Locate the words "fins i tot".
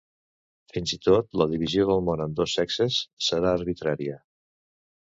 0.71-1.29